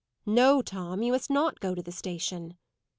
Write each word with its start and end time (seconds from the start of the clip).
"No, 0.25 0.63
Tom. 0.63 1.03
You 1.03 1.11
must 1.11 1.29
not 1.29 1.59
go 1.59 1.75
to 1.75 1.83
the 1.83 1.91
station." 1.91 2.57